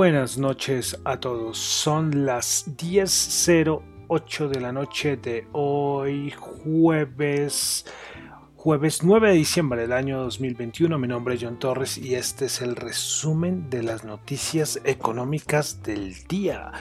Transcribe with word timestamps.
Buenas 0.00 0.38
noches 0.38 0.98
a 1.04 1.20
todos. 1.20 1.58
Son 1.58 2.24
las 2.24 2.74
10.08 2.78 4.48
de 4.48 4.58
la 4.58 4.72
noche 4.72 5.18
de 5.18 5.46
hoy, 5.52 6.30
jueves, 6.30 7.84
jueves 8.56 9.04
9 9.04 9.28
de 9.28 9.34
diciembre 9.34 9.82
del 9.82 9.92
año 9.92 10.22
2021. 10.22 10.98
Mi 10.98 11.06
nombre 11.06 11.34
es 11.34 11.42
John 11.42 11.58
Torres 11.58 11.98
y 11.98 12.14
este 12.14 12.46
es 12.46 12.62
el 12.62 12.76
resumen 12.76 13.68
de 13.68 13.82
las 13.82 14.04
noticias 14.04 14.80
económicas 14.84 15.82
del 15.82 16.14
día. 16.26 16.72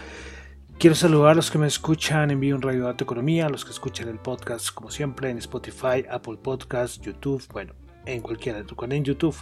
Quiero 0.78 0.96
saludar 0.96 1.32
a 1.32 1.36
los 1.36 1.52
que 1.52 1.58
me 1.58 1.68
escuchan 1.68 2.32
en 2.32 2.40
vivo 2.40 2.56
en 2.56 2.62
Radio 2.62 2.86
Dato 2.86 3.04
Economía, 3.04 3.48
a 3.48 3.50
los 3.50 3.66
que 3.66 3.72
escuchan 3.72 4.08
el 4.08 4.20
podcast 4.20 4.74
como 4.74 4.92
siempre 4.92 5.30
en 5.30 5.40
Spotify, 5.40 6.06
Apple 6.10 6.38
Podcast, 6.42 7.04
YouTube, 7.04 7.46
bueno, 7.52 7.74
en 8.06 8.22
cualquiera, 8.22 8.60
en 8.60 9.04
YouTube. 9.04 9.36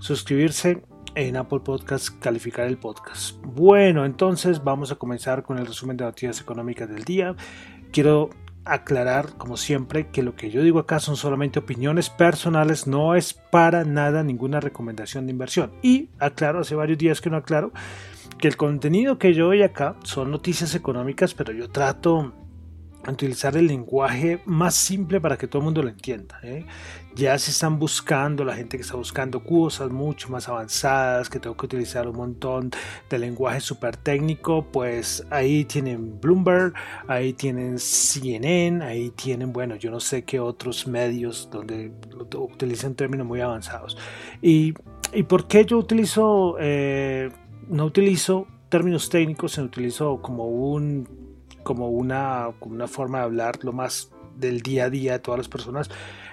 Suscribirse 0.00 0.82
en 1.16 1.36
Apple 1.36 1.60
Podcast 1.60 2.10
calificar 2.20 2.66
el 2.66 2.76
podcast. 2.76 3.36
Bueno, 3.42 4.04
entonces 4.04 4.62
vamos 4.62 4.92
a 4.92 4.96
comenzar 4.96 5.42
con 5.42 5.58
el 5.58 5.66
resumen 5.66 5.96
de 5.96 6.04
noticias 6.04 6.40
económicas 6.40 6.88
del 6.88 7.04
día. 7.04 7.34
Quiero 7.90 8.30
aclarar, 8.66 9.36
como 9.38 9.56
siempre, 9.56 10.08
que 10.10 10.22
lo 10.22 10.36
que 10.36 10.50
yo 10.50 10.62
digo 10.62 10.78
acá 10.78 11.00
son 11.00 11.16
solamente 11.16 11.58
opiniones 11.58 12.10
personales, 12.10 12.86
no 12.86 13.14
es 13.14 13.32
para 13.32 13.84
nada 13.84 14.22
ninguna 14.22 14.60
recomendación 14.60 15.26
de 15.26 15.32
inversión. 15.32 15.72
Y 15.82 16.10
aclaro, 16.18 16.60
hace 16.60 16.74
varios 16.74 16.98
días 16.98 17.20
que 17.20 17.30
no 17.30 17.38
aclaro, 17.38 17.72
que 18.38 18.48
el 18.48 18.56
contenido 18.56 19.18
que 19.18 19.32
yo 19.32 19.46
doy 19.46 19.62
acá 19.62 19.96
son 20.04 20.30
noticias 20.30 20.74
económicas, 20.74 21.32
pero 21.32 21.52
yo 21.52 21.70
trato 21.70 22.34
utilizar 23.12 23.56
el 23.56 23.66
lenguaje 23.66 24.40
más 24.46 24.74
simple 24.74 25.20
para 25.20 25.36
que 25.36 25.46
todo 25.46 25.60
el 25.60 25.64
mundo 25.64 25.82
lo 25.82 25.88
entienda. 25.88 26.38
¿eh? 26.42 26.66
Ya 27.14 27.38
se 27.38 27.50
están 27.50 27.78
buscando, 27.78 28.44
la 28.44 28.54
gente 28.54 28.76
que 28.76 28.82
está 28.82 28.96
buscando 28.96 29.42
cosas 29.42 29.90
mucho 29.90 30.28
más 30.28 30.48
avanzadas, 30.48 31.30
que 31.30 31.38
tengo 31.38 31.56
que 31.56 31.66
utilizar 31.66 32.08
un 32.08 32.16
montón 32.16 32.70
de 33.08 33.18
lenguaje 33.18 33.60
súper 33.60 33.96
técnico, 33.96 34.66
pues 34.70 35.24
ahí 35.30 35.64
tienen 35.64 36.20
Bloomberg, 36.20 36.74
ahí 37.06 37.32
tienen 37.32 37.78
CNN, 37.78 38.84
ahí 38.84 39.10
tienen, 39.10 39.52
bueno, 39.52 39.76
yo 39.76 39.90
no 39.90 40.00
sé 40.00 40.24
qué 40.24 40.40
otros 40.40 40.86
medios 40.86 41.48
donde 41.50 41.92
utilizan 42.34 42.94
términos 42.94 43.26
muy 43.26 43.40
avanzados. 43.40 43.96
¿Y, 44.42 44.74
y 45.12 45.22
por 45.22 45.46
qué 45.46 45.64
yo 45.64 45.78
utilizo, 45.78 46.56
eh, 46.60 47.30
no 47.68 47.84
utilizo 47.86 48.46
términos 48.68 49.08
técnicos, 49.08 49.52
sino 49.52 49.66
utilizo 49.66 50.20
como 50.20 50.46
un 50.46 51.25
como 51.66 51.88
una, 51.88 52.50
una 52.60 52.86
forma 52.86 53.18
de 53.18 53.24
hablar 53.24 53.64
lo 53.64 53.72
más 53.72 54.12
del 54.36 54.60
día 54.60 54.84
a 54.84 54.90
día 54.90 55.14
de 55.14 55.18
todas 55.18 55.38
las 55.38 55.48
personas, 55.48 55.90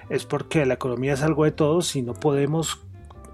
es 0.08 0.24
porque 0.24 0.64
la 0.64 0.74
economía 0.74 1.14
es 1.14 1.22
algo 1.22 1.42
de 1.42 1.50
todos 1.50 1.96
y 1.96 2.02
no 2.02 2.14
podemos 2.14 2.86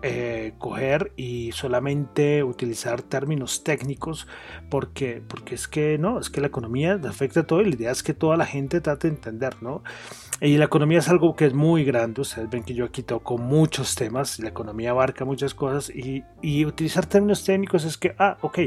eh, 0.03 0.55
coger 0.56 1.12
y 1.16 1.53
solamente 1.53 2.43
utilizar 2.43 3.03
términos 3.03 3.65
técnicos 3.65 4.27
porque, 4.71 5.22
porque 5.28 5.55
es 5.55 5.69
que 5.69 5.99
no, 5.99 6.19
es 6.19 6.31
que 6.31 6.41
la 6.41 6.47
economía 6.47 6.99
afecta 7.06 7.41
a 7.41 7.43
todo 7.43 7.60
y 7.60 7.66
la 7.66 7.75
idea 7.75 7.91
es 7.91 8.03
que 8.03 8.15
toda 8.15 8.39
la 8.39 8.47
gente 8.47 8.81
trate 8.81 9.09
de 9.09 9.16
entender, 9.16 9.62
¿no? 9.62 9.83
Y 10.41 10.56
la 10.56 10.65
economía 10.65 11.00
es 11.00 11.09
algo 11.10 11.37
que 11.37 11.44
es 11.44 11.53
muy 11.53 11.84
grande, 11.84 12.22
ustedes 12.22 12.49
ven 12.49 12.62
que 12.62 12.72
yo 12.72 12.87
aquí 12.87 13.03
toco 13.03 13.37
muchos 13.37 13.94
temas, 13.94 14.39
la 14.39 14.49
economía 14.49 14.93
abarca 14.93 15.27
muchas 15.27 15.53
cosas 15.53 15.91
y, 15.94 16.25
y 16.41 16.65
utilizar 16.65 17.05
términos 17.05 17.44
técnicos 17.44 17.84
es 17.84 17.99
que, 17.99 18.15
ah, 18.19 18.39
ok, 18.41 18.60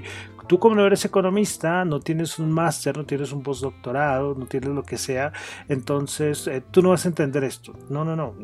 tú 0.48 0.59
como 0.59 0.76
no 0.76 0.86
eres 0.86 1.06
economista, 1.06 1.86
no 1.86 2.00
tienes 2.00 2.40
un 2.40 2.52
máster, 2.52 2.98
no 2.98 3.06
tienes 3.06 3.31
un 3.31 3.44
postdoctorado, 3.44 4.36
no 4.36 4.46
tienes 4.46 4.70
lo 4.70 4.84
que 4.84 4.98
sea, 4.98 5.31
entonces 5.70 6.48
eh, 6.48 6.64
tú 6.72 6.81
no 6.81 6.90
vas 6.90 7.06
a 7.06 7.09
entender 7.09 7.44
esto. 7.44 7.74
No, 7.90 8.04
no, 8.04 8.16
no. 8.16 8.36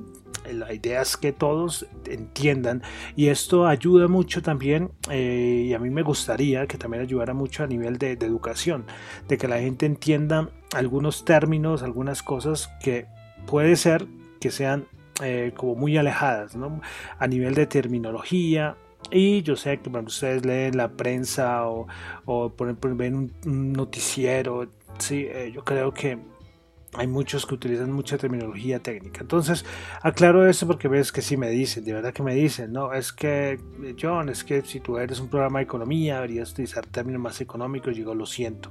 La 0.52 0.74
idea 0.74 1.02
es 1.02 1.18
que 1.18 1.32
todos 1.32 1.86
entiendan 2.06 2.82
y 3.16 3.28
esto 3.28 3.68
ayuda 3.68 4.08
mucho 4.08 4.42
también 4.42 4.92
eh, 5.12 5.66
y 5.68 5.74
a 5.74 5.80
mí 5.80 5.90
me 5.90 6.02
gustaría 6.02 6.66
que 6.66 6.78
también 6.78 7.04
ayudara 7.04 7.34
mucho 7.34 7.64
a 7.64 7.68
nivel 7.68 7.98
de, 7.98 8.14
educación, 8.14 8.86
de 9.28 9.38
que 9.38 9.48
la 9.48 9.60
gente 9.60 9.86
entienda 9.86 10.50
algunos 10.74 11.26
términos, 11.26 11.84
algunas 11.84 12.24
cosas 12.24 12.72
que 12.82 13.06
puede 13.46 13.76
ser 13.76 14.08
que 14.40 14.50
sean 14.50 14.88
eh, 15.22 15.52
como 15.56 15.76
muy 15.76 15.98
alejadas, 15.98 16.56
¿no? 16.56 16.82
A 17.20 17.28
nivel 17.28 17.54
de 17.54 17.68
terminología, 17.68 18.76
y 19.12 19.42
yo 19.42 19.56
sé 19.56 19.80
que 19.80 19.90
cuando 19.90 20.10
ustedes 20.10 20.46
leen 20.46 20.78
la 20.78 20.90
prensa 20.90 21.68
o, 21.68 21.88
o 22.26 22.50
por 22.50 22.68
ejemplo 22.68 22.96
ven 22.96 23.32
un, 23.46 23.74
noticiero, 23.74 24.68
sí, 25.00 25.26
eh, 25.30 25.52
yo 25.54 25.64
creo 25.64 25.94
que 25.94 26.20
hay 26.94 27.08
muchos 27.08 27.46
que 27.46 27.54
utilizan 27.54 27.92
mucha 27.92 28.18
terminología 28.18 28.80
técnica. 28.80 29.22
Entonces, 29.22 29.64
aclaro 30.02 30.48
eso 30.48 30.66
porque 30.66 30.88
ves 30.88 31.12
que 31.12 31.22
sí 31.22 31.38
me 31.38 31.50
dicen, 31.50 31.86
de 31.86 31.94
verdad 31.94 32.14
que 32.14 32.24
me 32.24 32.34
dicen, 32.34 32.74
no, 32.74 32.94
es 32.94 33.14
que, 33.14 33.60
John, 34.00 34.30
es 34.30 34.44
que 34.44 34.64
si 34.64 34.80
tú 34.80 34.98
eres 34.98 35.20
un 35.20 35.30
programa 35.30 35.60
de 35.60 35.66
economía, 35.66 36.16
deberías 36.16 36.52
utilizar 36.52 36.86
términos 36.88 37.22
más 37.22 37.42
económicos. 37.42 37.96
Digo, 37.96 38.16
lo 38.16 38.26
siento, 38.26 38.70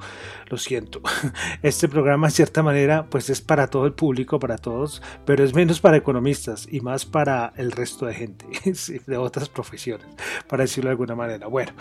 lo 0.48 0.56
siento. 0.56 1.00
Este 1.62 1.88
programa, 1.88 2.28
de 2.28 2.32
cierta 2.32 2.62
manera, 2.62 3.06
pues 3.08 3.30
es 3.30 3.40
para 3.40 3.68
todo 3.68 3.86
el 3.86 3.92
público, 3.92 4.38
para 4.38 4.58
todos, 4.58 5.02
pero 5.24 5.44
es 5.44 5.54
menos 5.54 5.80
para 5.80 5.96
economistas 5.96 6.66
y 6.70 6.80
más 6.80 7.04
para 7.04 7.52
el 7.56 7.72
resto 7.72 8.06
de 8.06 8.14
gente, 8.14 8.46
de 9.06 9.16
otras 9.16 9.48
profesiones, 9.48 10.06
para 10.48 10.64
decirlo 10.64 10.88
de 10.88 10.92
alguna 10.92 11.14
manera. 11.14 11.46
Bueno, 11.46 11.72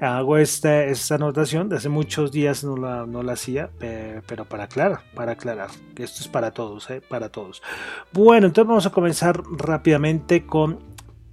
hago 0.00 0.36
esta, 0.38 0.84
esta 0.84 1.14
anotación, 1.16 1.68
de 1.68 1.76
hace 1.76 1.88
muchos 1.88 2.32
días 2.32 2.64
no 2.64 2.76
la, 2.76 3.06
no 3.06 3.22
la 3.22 3.34
hacía, 3.34 3.70
eh, 3.80 4.20
pero 4.26 4.44
para 4.44 4.64
aclarar, 4.64 5.00
para 5.14 5.32
aclarar 5.32 5.75
que 5.94 6.04
esto 6.04 6.20
es 6.20 6.28
para 6.28 6.52
todos, 6.52 6.90
¿eh? 6.90 7.00
para 7.06 7.30
todos. 7.30 7.62
Bueno, 8.12 8.46
entonces 8.46 8.68
vamos 8.68 8.86
a 8.86 8.90
comenzar 8.90 9.42
rápidamente 9.52 10.46
con, 10.46 10.78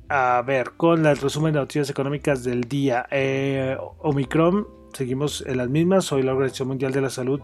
a 0.10 0.42
ver, 0.46 0.72
con 0.78 1.06
el 1.06 1.18
resumen 1.18 1.54
de 1.54 1.60
noticias 1.60 1.90
económicas 1.90 2.44
del 2.44 2.64
día. 2.64 3.06
Eh, 3.12 3.78
Omicron, 4.00 4.68
seguimos 4.94 5.44
en 5.46 5.58
las 5.58 5.70
mismas, 5.70 6.12
hoy 6.12 6.24
la 6.24 6.34
Organización 6.34 6.70
Mundial 6.70 6.92
de 6.92 7.02
la 7.02 7.10
Salud 7.10 7.42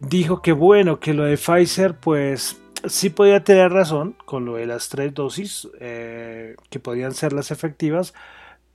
dijo 0.00 0.42
que 0.42 0.52
bueno, 0.52 1.00
que 1.00 1.14
lo 1.14 1.24
de 1.24 1.36
Pfizer, 1.36 1.98
pues 1.98 2.60
sí 2.86 3.10
podía 3.10 3.42
tener 3.44 3.72
razón 3.72 4.16
con 4.24 4.44
lo 4.44 4.56
de 4.56 4.66
las 4.66 4.88
tres 4.88 5.14
dosis, 5.14 5.68
eh, 5.80 6.56
que 6.70 6.80
podían 6.80 7.14
ser 7.14 7.32
las 7.32 7.50
efectivas, 7.50 8.14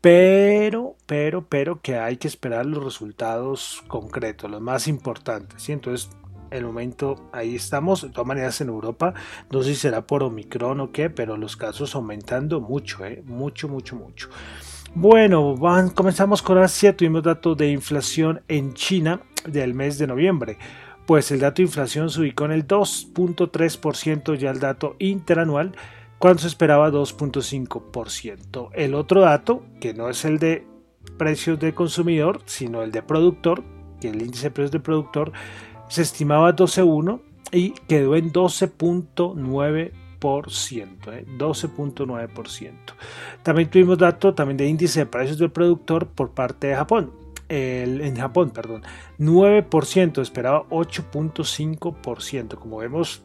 pero, 0.02 0.96
pero, 1.06 1.46
pero 1.48 1.82
que 1.82 1.98
hay 1.98 2.18
que 2.18 2.28
esperar 2.28 2.66
los 2.66 2.84
resultados 2.84 3.84
concretos, 3.88 4.50
los 4.50 4.62
más 4.62 4.88
importantes. 4.88 5.62
¿sí? 5.62 5.72
Entonces, 5.72 6.10
el 6.52 6.66
momento 6.66 7.30
ahí 7.32 7.56
estamos, 7.56 8.02
de 8.04 8.10
todas 8.10 8.28
maneras 8.28 8.62
en 8.62 8.68
Europa, 8.68 9.14
no 9.50 9.64
sé 9.64 9.70
si 9.70 9.76
será 9.76 10.06
por 10.06 10.24
Omicron 10.24 10.80
o 10.82 10.92
qué, 10.92 11.10
pero 11.10 11.38
los 11.38 11.58
casos 11.58 11.96
aumentando 11.96 12.62
mucho, 12.62 13.06
¿eh? 13.06 13.24
mucho, 13.26 13.68
mucho, 13.68 13.96
mucho. 13.96 14.30
Bueno, 14.94 15.56
comenzamos 15.96 16.42
con 16.42 16.58
Asia, 16.58 16.96
tuvimos 16.96 17.24
datos 17.24 17.56
de 17.58 17.72
inflación 17.72 18.42
en 18.50 18.74
China 18.74 19.22
del 19.46 19.74
mes 19.74 19.98
de 19.98 20.08
noviembre. 20.08 20.58
Pues 21.06 21.32
el 21.32 21.40
dato 21.40 21.58
de 21.58 21.64
inflación 21.64 22.09
se 22.09 22.20
ubicó 22.20 22.46
en 22.46 22.52
el 22.52 22.68
2.3%, 22.68 24.36
ya 24.36 24.52
el 24.52 24.59
dato 24.59 24.97
interanual, 25.00 25.72
cuando 26.18 26.42
se 26.42 26.47
esperaba 26.47 26.92
2.5%. 26.92 28.70
El 28.74 28.94
otro 28.94 29.22
dato, 29.22 29.64
que 29.80 29.94
no 29.94 30.09
es 30.09 30.26
el 30.26 30.40
de 30.40 30.68
precios 31.18 31.59
de 31.59 31.74
consumidor, 31.74 32.42
sino 32.46 32.84
el 32.84 32.92
de 32.92 33.02
productor, 33.02 33.64
que 34.00 34.09
el 34.09 34.22
índice 34.22 34.47
de 34.47 34.52
precios 34.52 34.72
de 34.72 34.80
productor, 34.80 35.32
se 35.91 36.02
estimaba 36.03 36.55
12.1 36.55 37.20
y 37.52 37.72
quedó 37.72 38.16
en 38.16 38.32
12.9%. 38.32 39.91
12.9%. 40.22 42.64
¿eh? 42.64 42.73
También 43.43 43.70
tuvimos 43.70 43.97
datos 43.97 44.34
también 44.34 44.55
de 44.55 44.67
índice 44.67 45.02
de 45.02 45.05
precios 45.05 45.38
del 45.38 45.52
productor 45.52 46.08
por 46.08 46.32
parte 46.32 46.67
de 46.67 46.76
Japón. 46.76 47.11
en 47.49 48.16
Japón, 48.16 48.52
perdón, 48.52 48.84
9%, 49.20 50.22
esperaba 50.22 50.64
8.5%. 50.70 52.55
Como 52.55 52.78
vemos, 52.78 53.22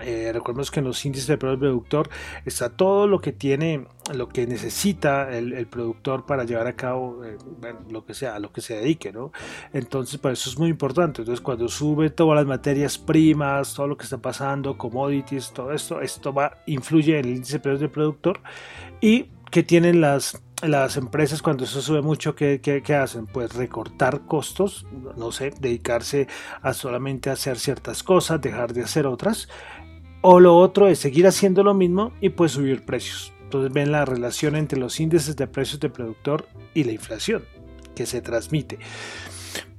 Eh, 0.00 0.30
recordemos 0.32 0.70
que 0.70 0.80
en 0.80 0.86
los 0.86 1.04
índices 1.04 1.26
de 1.28 1.36
del 1.36 1.58
productor 1.58 2.08
está 2.46 2.70
todo 2.70 3.06
lo 3.06 3.20
que 3.20 3.32
tiene, 3.32 3.86
lo 4.14 4.28
que 4.28 4.46
necesita 4.46 5.30
el, 5.36 5.66
productor 5.66 6.24
para 6.24 6.44
llevar 6.44 6.66
a 6.66 6.74
cabo 6.74 7.24
eh, 7.24 7.36
lo 7.90 8.04
que 8.04 8.14
sea, 8.14 8.34
a 8.36 8.38
lo 8.38 8.52
que 8.52 8.62
se 8.62 8.76
dedique, 8.76 9.12
¿no? 9.12 9.32
Entonces, 9.72 10.18
por 10.18 10.32
eso 10.32 10.48
es 10.48 10.58
muy 10.58 10.70
importante. 10.70 11.22
Entonces, 11.22 11.42
cuando 11.42 11.68
sube 11.68 12.10
todas 12.10 12.36
las 12.36 12.46
materias 12.46 12.96
primas, 12.96 13.74
todo 13.74 13.86
lo 13.86 13.96
que 13.96 14.04
está 14.04 14.18
pasando, 14.18 14.78
commodities, 14.78 15.52
todo 15.52 15.72
esto, 15.72 16.00
esto 16.00 16.32
va, 16.32 16.58
influye 16.66 17.18
en 17.18 17.26
el 17.26 17.36
índice 17.36 17.54
de 17.54 17.60
precios 17.60 17.90
productor 17.90 18.40
y 19.00 19.26
que 19.50 19.62
tienen 19.62 20.00
las 20.00 20.42
las 20.62 20.96
empresas 20.96 21.42
cuando 21.42 21.64
eso 21.64 21.82
sube 21.82 22.02
mucho, 22.02 22.34
¿qué, 22.34 22.60
¿qué, 22.60 22.94
hacen? 22.94 23.26
Pues 23.26 23.54
recortar 23.54 24.22
costos, 24.26 24.86
no 25.16 25.32
sé, 25.32 25.52
dedicarse 25.58 26.28
a 26.62 26.72
solamente 26.72 27.30
hacer 27.30 27.58
ciertas 27.58 28.02
cosas, 28.02 28.40
dejar 28.40 28.72
de 28.72 28.82
hacer 28.82 29.06
otras. 29.06 29.48
O 30.22 30.40
lo 30.40 30.56
otro 30.56 30.88
es 30.88 30.98
seguir 30.98 31.26
haciendo 31.26 31.62
lo 31.62 31.74
mismo 31.74 32.12
y 32.20 32.30
pues 32.30 32.52
subir 32.52 32.84
precios. 32.84 33.32
Entonces 33.42 33.72
ven 33.72 33.92
la 33.92 34.04
relación 34.04 34.56
entre 34.56 34.78
los 34.78 34.98
índices 34.98 35.36
de 35.36 35.46
precios 35.46 35.80
de 35.80 35.90
productor 35.90 36.46
y 36.72 36.84
la 36.84 36.92
inflación 36.92 37.44
que 37.94 38.06
se 38.06 38.22
transmite. 38.22 38.78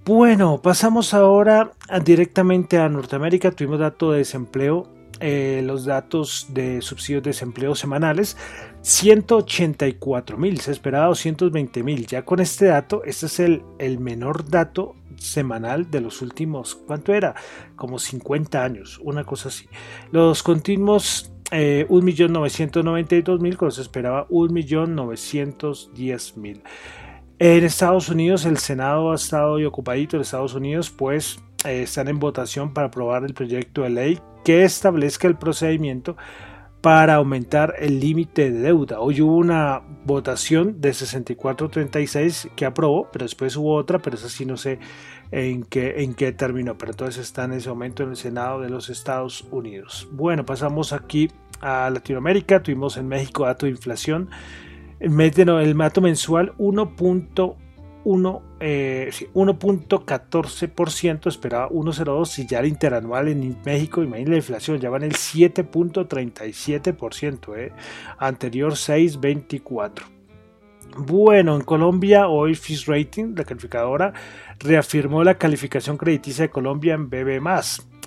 Bueno, 0.05 0.61
pasamos 0.61 1.13
ahora 1.13 1.71
directamente 2.03 2.77
a 2.77 2.89
Norteamérica. 2.89 3.51
Tuvimos 3.51 3.79
dato 3.79 4.11
de 4.11 4.19
desempleo 4.19 4.93
eh, 5.25 5.61
los 5.63 5.85
datos 5.85 6.47
de 6.49 6.81
subsidios 6.81 7.23
de 7.23 7.29
desempleo 7.29 7.75
semanales, 7.75 8.35
184 8.81 10.37
mil, 10.37 10.59
se 10.59 10.71
esperaba 10.73 11.05
220 11.05 11.81
mil. 11.81 12.05
Ya 12.07 12.25
con 12.25 12.41
este 12.41 12.65
dato, 12.65 13.03
este 13.05 13.27
es 13.27 13.39
el, 13.39 13.63
el 13.79 13.99
menor 13.99 14.49
dato 14.49 14.95
semanal 15.23 15.89
de 15.89 16.01
los 16.01 16.21
últimos, 16.21 16.75
¿cuánto 16.75 17.13
era? 17.13 17.33
Como 17.75 17.97
50 17.99 18.63
años, 18.63 18.99
una 19.03 19.23
cosa 19.23 19.49
así. 19.49 19.67
Los 20.11 20.43
continuos 20.43 21.31
eh, 21.51 21.85
1.992.000 21.89 23.57
cuando 23.57 23.71
se 23.71 23.81
esperaba 23.81 24.27
1.910.000. 24.29 26.61
En 27.39 27.63
Estados 27.63 28.09
Unidos 28.09 28.45
el 28.45 28.57
Senado 28.57 29.11
ha 29.11 29.15
estado 29.15 29.59
y 29.59 29.65
ocupadito 29.65 30.15
en 30.15 30.21
Estados 30.21 30.53
Unidos 30.53 30.89
pues 30.89 31.39
eh, 31.65 31.83
están 31.83 32.07
en 32.07 32.19
votación 32.19 32.73
para 32.73 32.87
aprobar 32.87 33.23
el 33.23 33.33
proyecto 33.33 33.83
de 33.83 33.89
ley 33.89 34.19
que 34.43 34.63
establezca 34.63 35.27
el 35.27 35.37
procedimiento 35.37 36.15
para 36.83 37.15
aumentar 37.15 37.75
el 37.79 38.01
límite 38.01 38.51
de 38.51 38.59
deuda. 38.59 38.99
Hoy 38.99 39.21
hubo 39.21 39.37
una 39.37 39.81
votación 40.03 40.81
de 40.81 40.89
64-36 40.89 42.49
que 42.57 42.65
aprobó, 42.65 43.07
pero 43.09 43.23
después 43.23 43.55
hubo 43.55 43.73
otra, 43.73 43.99
pero 43.99 44.17
esa 44.17 44.27
sí 44.27 44.45
no 44.45 44.57
sé 44.57 44.79
en 45.31 45.63
qué, 45.63 46.03
en 46.03 46.13
qué 46.13 46.33
terminó. 46.33 46.77
Pero 46.77 46.91
entonces 46.91 47.23
está 47.23 47.45
en 47.45 47.53
ese 47.53 47.69
momento 47.69 48.03
en 48.03 48.09
el 48.09 48.15
Senado 48.17 48.59
de 48.59 48.69
los 48.69 48.89
Estados 48.89 49.47
Unidos. 49.49 50.09
Bueno, 50.11 50.45
pasamos 50.45 50.91
aquí 50.91 51.31
a 51.61 51.89
Latinoamérica. 51.89 52.61
Tuvimos 52.61 52.97
en 52.97 53.07
México 53.07 53.45
dato 53.45 53.65
de 53.65 53.71
inflación. 53.71 54.29
El, 54.99 55.17
el 55.21 55.77
dato 55.77 56.01
mensual 56.01 56.51
1. 58.03 58.53
1.14%, 58.63 61.25
eh, 61.25 61.29
esperaba 61.29 61.69
1.02 61.69 62.39
y 62.39 62.47
ya 62.47 62.59
el 62.59 62.67
interanual 62.67 63.27
en 63.27 63.57
México, 63.65 64.01
imagínense 64.01 64.31
la 64.31 64.37
inflación, 64.37 64.79
ya 64.79 64.89
va 64.89 64.95
en 64.97 65.03
el 65.03 65.13
7.37%, 65.13 67.55
eh, 67.57 67.73
anterior 68.17 68.71
6.24%. 68.73 70.13
Bueno, 70.95 71.55
en 71.55 71.63
Colombia 71.63 72.27
hoy 72.27 72.53
Fish 72.55 72.85
Rating, 72.85 73.33
la 73.35 73.43
calificadora, 73.43 74.13
reafirmó 74.59 75.23
la 75.23 75.39
calificación 75.39 75.97
crediticia 75.97 76.43
de 76.43 76.51
Colombia 76.51 76.93
en 76.93 77.09
BB+. 77.09 77.41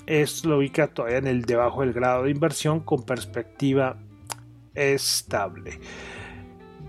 Esto 0.06 0.48
lo 0.48 0.58
ubica 0.58 0.86
todavía 0.86 1.18
en 1.18 1.26
el 1.26 1.42
debajo 1.42 1.80
del 1.80 1.92
grado 1.92 2.22
de 2.22 2.30
inversión 2.30 2.78
con 2.80 3.02
perspectiva 3.02 3.96
estable. 4.74 5.80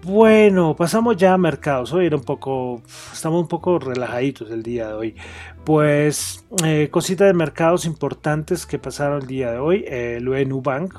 Bueno, 0.04 0.76
pasamos 0.76 1.18
ya 1.18 1.34
a 1.34 1.38
mercados. 1.38 1.92
Hoy 1.94 2.06
era 2.06 2.16
un 2.16 2.24
poco, 2.24 2.82
estamos 3.12 3.42
un 3.42 3.48
poco 3.48 3.80
relajaditos 3.80 4.52
el 4.52 4.64
día 4.64 4.88
de 4.88 4.94
hoy. 4.94 5.16
Pues 5.64 6.46
eh, 6.64 6.90
cositas 6.90 7.28
de 7.28 7.34
mercados 7.34 7.86
importantes 7.86 8.66
que 8.66 8.80
pasaron 8.80 9.22
el 9.22 9.28
día 9.28 9.52
de 9.52 9.58
hoy. 9.58 9.86
el 9.88 10.26
Nubank, 10.48 10.94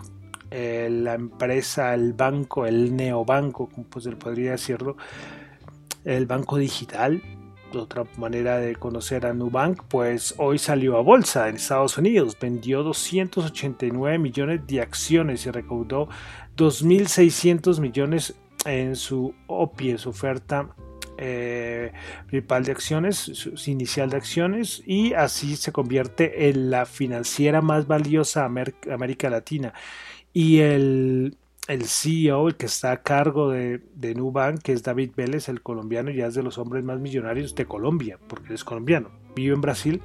eh, 0.51 0.89
la 0.91 1.15
empresa, 1.15 1.95
el 1.95 2.13
banco, 2.13 2.67
el 2.67 2.97
neobanco, 2.97 3.69
como 3.69 3.87
pues 3.87 4.07
podría 4.17 4.53
decirlo, 4.53 4.97
el 6.05 6.27
banco 6.27 6.57
digital, 6.57 7.23
otra 7.75 8.05
manera 8.17 8.59
de 8.59 8.77
conocer 8.77 9.27
a 9.27 9.35
Nubank, 9.35 9.83
pues 9.89 10.35
hoy 10.39 10.59
salió 10.59 10.97
a 10.97 11.03
bolsa 11.03 11.49
en 11.49 11.57
Estados 11.57 11.99
Unidos, 11.99 12.37
vendió 12.41 12.83
289 12.83 14.19
millones 14.19 14.67
de 14.67 14.81
acciones 14.81 15.45
y 15.47 15.51
recaudó 15.51 16.09
2.600 16.57 17.81
millones 17.81 18.35
en 18.65 18.97
su 18.97 19.35
OPI, 19.47 19.91
en 19.91 19.99
su 19.99 20.11
oferta 20.11 20.75
eh, 21.21 21.93
principal 22.29 22.65
de 22.65 22.73
acciones, 22.73 23.17
su, 23.17 23.71
inicial 23.71 24.11
de 24.11 24.17
acciones, 24.17 24.83
y 24.87 25.15
así 25.15 25.57
se 25.57 25.73
convierte 25.73 26.49
en 26.49 26.71
la 26.71 26.87
financiera 26.87 27.61
más 27.61 27.89
valiosa 27.89 28.49
de 28.49 28.93
América 28.93 29.29
Latina. 29.29 29.75
Y 30.33 30.61
el, 30.61 31.37
el 31.67 31.85
CEO, 31.87 32.49
el 32.49 32.57
que 32.57 32.67
está 32.67 32.93
a 32.93 33.03
cargo 33.03 33.51
de, 33.51 33.81
de 33.95 34.15
Nubank, 34.15 34.63
que 34.63 34.73
es 34.73 34.85
David 34.85 35.11
Vélez, 35.17 35.49
el 35.49 35.61
colombiano, 35.61 36.11
ya 36.11 36.27
es 36.27 36.35
de 36.35 36.45
los 36.45 36.57
hombres 36.57 36.85
más 36.85 37.01
millonarios 37.01 37.55
de 37.57 37.67
Colombia, 37.67 38.19
porque 38.29 38.55
es 38.55 38.63
colombiano. 38.63 39.11
Vive 39.35 39.55
en 39.55 39.61
Brasil 39.61 40.03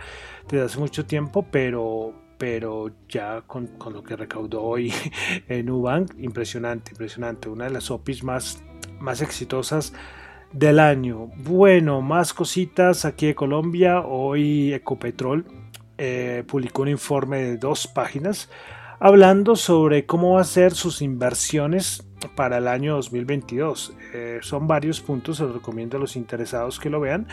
desde 0.50 0.66
hace 0.66 0.80
mucho 0.80 1.06
tiempo, 1.06 1.46
pero, 1.52 2.16
pero 2.44 2.92
ya 3.07 3.42
con, 3.48 3.69
lo 3.90 4.04
que 4.04 4.18
recaudó 4.18 4.63
hoy 4.63 4.92
en 5.48 5.66
Nubank, 5.66 6.12
impresionante, 6.19 6.92
impresionante, 6.92 7.48
una 7.48 7.63
de 7.63 7.69
las 7.69 7.90
OPIs 7.90 8.22
más, 8.25 8.62
más 9.00 9.22
exitosas 9.22 9.94
del 10.51 10.81
año. 10.81 11.30
Bueno, 11.38 12.01
más 12.01 12.34
cositas 12.34 13.06
aquí 13.06 13.28
de 13.28 13.34
Colombia, 13.34 14.01
hoy 14.01 14.74
Ecopetrol 14.74 15.45
eh, 15.98 16.44
publicó 16.45 16.81
un 16.81 16.90
informe 16.90 17.38
de 17.44 17.56
dos 17.56 17.88
páginas 17.88 18.50
hablando 19.00 19.56
sobre 19.56 20.06
cómo 20.06 20.34
va 20.34 20.42
a 20.42 20.44
ser 20.44 20.74
sus 20.74 21.01
inversiones 21.01 22.06
para 22.36 22.57
el 22.57 22.68
año 22.68 22.95
2022. 22.95 23.94
Eh, 24.13 24.40
son 24.42 24.68
varios 24.68 25.00
puntos, 25.00 25.38
se 25.38 25.44
los 25.44 25.54
recomiendo 25.54 25.95
a 25.95 26.00
los 26.01 26.18
interesados 26.18 26.78
que 26.78 26.90
lo 26.90 27.00
vean, 27.00 27.25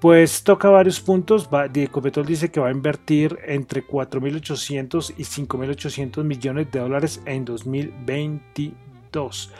pues 0.00 0.42
toca 0.44 0.68
varios 0.68 1.00
puntos. 1.00 1.48
Ecopetrol 1.74 2.26
dice 2.26 2.50
que 2.50 2.60
va 2.60 2.68
a 2.68 2.72
invertir 2.72 3.38
entre 3.46 3.86
4.800 3.86 5.14
y 5.16 5.24
5.800 5.24 6.24
millones 6.24 6.70
de 6.70 6.80
dólares 6.80 7.22
en 7.26 7.44
2022. 7.44 9.52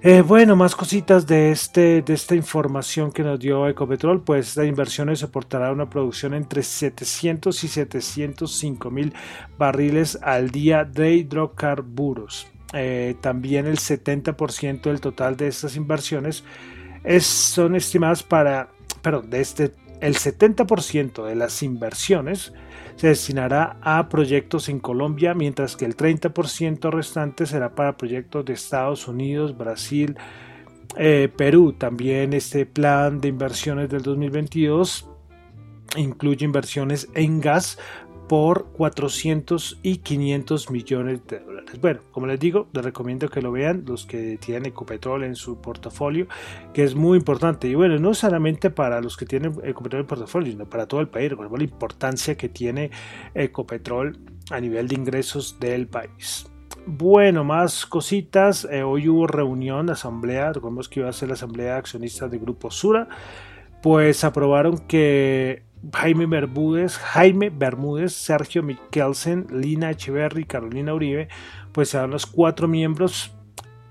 Eh, 0.05 0.21
bueno, 0.21 0.57
más 0.57 0.75
cositas 0.75 1.25
de, 1.27 1.51
este, 1.51 2.01
de 2.01 2.13
esta 2.13 2.35
información 2.35 3.09
que 3.11 3.23
nos 3.23 3.39
dio 3.39 3.69
Ecopetrol, 3.69 4.21
pues 4.21 4.49
esta 4.49 4.65
inversión 4.65 5.15
soportará 5.15 5.71
una 5.71 5.89
producción 5.89 6.33
entre 6.33 6.61
700 6.61 7.63
y 7.63 7.67
705 7.69 8.91
mil 8.91 9.13
barriles 9.57 10.19
al 10.21 10.49
día 10.49 10.83
de 10.83 11.13
hidrocarburos. 11.13 12.47
Eh, 12.73 13.15
también 13.21 13.65
el 13.65 13.77
70% 13.77 14.81
del 14.81 14.99
total 14.99 15.37
de 15.37 15.47
estas 15.47 15.77
inversiones 15.77 16.43
es, 17.05 17.25
son 17.25 17.75
estimadas 17.75 18.23
para, 18.23 18.69
perdón, 19.01 19.29
de 19.29 19.39
este 19.39 19.71
el 20.01 20.15
70% 20.15 21.25
de 21.25 21.35
las 21.35 21.63
inversiones 21.63 22.53
se 22.95 23.07
destinará 23.07 23.77
a 23.81 24.09
proyectos 24.09 24.69
en 24.69 24.79
Colombia, 24.79 25.33
mientras 25.33 25.75
que 25.75 25.85
el 25.85 25.97
30% 25.97 26.91
restante 26.91 27.45
será 27.45 27.73
para 27.73 27.97
proyectos 27.97 28.45
de 28.45 28.53
Estados 28.53 29.07
Unidos, 29.07 29.57
Brasil, 29.57 30.17
eh, 30.97 31.29
Perú. 31.35 31.73
También 31.73 32.33
este 32.33 32.65
plan 32.65 33.19
de 33.19 33.29
inversiones 33.29 33.89
del 33.89 34.03
2022 34.03 35.09
incluye 35.95 36.45
inversiones 36.45 37.09
en 37.13 37.39
gas 37.39 37.77
por 38.33 38.71
400 38.71 39.77
y 39.83 39.97
500 39.97 40.71
millones 40.71 41.21
de 41.27 41.37
dólares. 41.37 41.79
Bueno, 41.79 41.99
como 42.11 42.25
les 42.25 42.39
digo, 42.39 42.67
les 42.73 42.83
recomiendo 42.83 43.29
que 43.29 43.43
lo 43.43 43.51
vean 43.51 43.83
los 43.85 44.07
que 44.07 44.39
tienen 44.39 44.65
Ecopetrol 44.65 45.23
en 45.23 45.35
su 45.35 45.61
portafolio, 45.61 46.25
que 46.73 46.83
es 46.83 46.95
muy 46.95 47.19
importante. 47.19 47.67
Y 47.67 47.75
bueno, 47.75 47.99
no 47.99 48.15
solamente 48.15 48.71
para 48.71 49.01
los 49.01 49.17
que 49.17 49.27
tienen 49.27 49.53
Ecopetrol 49.63 50.01
en 50.01 50.07
portafolio, 50.07 50.51
sino 50.51 50.67
para 50.67 50.87
todo 50.87 50.99
el 51.01 51.09
país. 51.09 51.29
Recordemos 51.29 51.59
la 51.59 51.65
importancia 51.65 52.35
que 52.35 52.49
tiene 52.49 52.89
Ecopetrol 53.35 54.17
a 54.49 54.59
nivel 54.59 54.87
de 54.87 54.95
ingresos 54.95 55.59
del 55.59 55.85
país. 55.85 56.51
Bueno, 56.87 57.43
más 57.43 57.85
cositas. 57.85 58.67
Eh, 58.71 58.81
hoy 58.81 59.09
hubo 59.09 59.27
reunión, 59.27 59.91
asamblea. 59.91 60.53
Recordemos 60.53 60.89
que 60.89 61.01
iba 61.01 61.09
a 61.09 61.13
ser 61.13 61.27
la 61.27 61.35
asamblea 61.35 61.73
de 61.73 61.77
accionistas 61.77 62.31
del 62.31 62.39
Grupo 62.39 62.71
Sura. 62.71 63.09
Pues 63.83 64.23
aprobaron 64.23 64.79
que 64.79 65.71
Jaime 65.91 66.25
Bermúdez, 66.25 66.97
Jaime 66.97 67.49
Bermúdez, 67.49 68.13
Sergio 68.13 68.63
Mikkelsen, 68.63 69.47
Lina 69.51 69.91
Echeverry, 69.91 70.45
Carolina 70.45 70.93
Uribe, 70.93 71.27
pues 71.71 71.89
serán 71.89 72.11
los 72.11 72.25
cuatro 72.25 72.67
miembros 72.67 73.35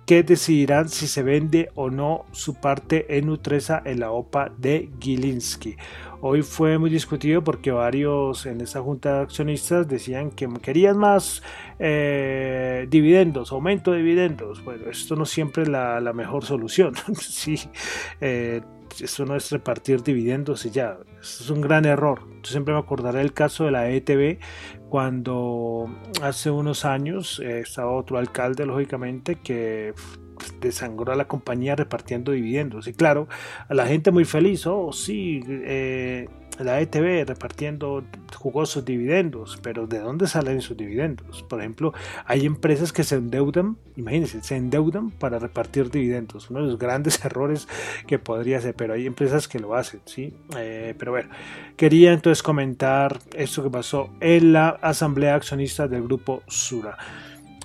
que 0.06 0.22
decidirán 0.22 0.88
si 0.88 1.06
se 1.06 1.22
vende 1.22 1.70
o 1.74 1.90
no 1.90 2.24
su 2.32 2.54
parte 2.54 3.18
en 3.18 3.26
Nutresa 3.26 3.82
en 3.84 4.00
la 4.00 4.10
OPA 4.10 4.52
de 4.58 4.90
Gilinski. 5.00 5.76
Hoy 6.24 6.42
fue 6.42 6.78
muy 6.78 6.88
discutido 6.88 7.42
porque 7.42 7.72
varios 7.72 8.46
en 8.46 8.60
esta 8.60 8.80
junta 8.80 9.16
de 9.16 9.22
accionistas 9.22 9.88
decían 9.88 10.30
que 10.30 10.48
querían 10.62 10.96
más 10.96 11.42
eh, 11.80 12.86
dividendos, 12.88 13.50
aumento 13.50 13.90
de 13.90 13.98
dividendos. 13.98 14.62
Bueno, 14.62 14.88
esto 14.88 15.16
no 15.16 15.24
siempre 15.24 15.64
es 15.64 15.68
la, 15.68 16.12
mejor 16.14 16.44
solución. 16.44 16.94
sí, 17.20 17.58
eh, 18.20 18.60
eso 19.00 19.26
no 19.26 19.34
es 19.34 19.50
repartir 19.50 20.04
dividendos 20.04 20.64
y 20.64 20.70
ya, 20.70 20.96
eso 21.20 21.42
es 21.42 21.50
un 21.50 21.60
gran 21.60 21.86
error. 21.86 22.20
Yo 22.44 22.52
siempre 22.52 22.72
me 22.72 22.78
acordaré 22.78 23.18
del 23.18 23.32
caso 23.32 23.64
de 23.64 23.72
la 23.72 23.90
ETB 23.90 24.38
cuando 24.88 25.92
hace 26.22 26.52
unos 26.52 26.84
años 26.84 27.40
eh, 27.40 27.58
estaba 27.58 27.90
otro 27.90 28.18
alcalde, 28.18 28.64
lógicamente, 28.64 29.40
que 29.40 29.92
desangró 30.60 31.12
a 31.12 31.16
la 31.16 31.26
compañía 31.26 31.76
repartiendo 31.76 32.32
dividendos. 32.32 32.86
Y 32.86 32.92
claro, 32.92 33.28
a 33.68 33.74
la 33.74 33.86
gente 33.86 34.10
muy 34.10 34.24
feliz, 34.24 34.66
oh 34.66 34.92
sí, 34.92 35.42
eh, 35.48 36.28
la 36.58 36.80
ETB 36.80 37.26
repartiendo 37.26 38.04
jugosos 38.36 38.84
dividendos, 38.84 39.58
pero 39.62 39.86
¿de 39.86 39.98
dónde 39.98 40.26
salen 40.26 40.58
esos 40.58 40.76
dividendos? 40.76 41.42
Por 41.42 41.60
ejemplo, 41.60 41.92
hay 42.26 42.46
empresas 42.46 42.92
que 42.92 43.04
se 43.04 43.16
endeudan, 43.16 43.76
imagínense, 43.96 44.42
se 44.42 44.56
endeudan 44.56 45.10
para 45.10 45.38
repartir 45.38 45.90
dividendos, 45.90 46.50
uno 46.50 46.60
de 46.60 46.66
los 46.66 46.78
grandes 46.78 47.24
errores 47.24 47.68
que 48.06 48.18
podría 48.18 48.60
ser, 48.60 48.74
pero 48.74 48.94
hay 48.94 49.06
empresas 49.06 49.48
que 49.48 49.58
lo 49.58 49.74
hacen, 49.74 50.00
¿sí? 50.04 50.34
Eh, 50.56 50.94
pero 50.98 51.12
bueno, 51.12 51.30
quería 51.76 52.12
entonces 52.12 52.42
comentar 52.42 53.18
esto 53.34 53.62
que 53.62 53.70
pasó 53.70 54.10
en 54.20 54.52
la 54.52 54.68
asamblea 54.68 55.34
accionista 55.34 55.88
del 55.88 56.02
grupo 56.02 56.42
Sura. 56.46 56.98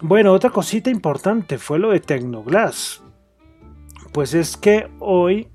Bueno, 0.01 0.32
otra 0.32 0.51
cosita 0.51 0.92
importante 0.92 1.58
fue 1.58 1.80
lo 1.80 1.89
de 1.89 2.00
Tecnoglass. 2.00 3.01
Pues 4.13 4.36
es 4.36 4.56
que 4.56 4.88
hoy 5.00 5.48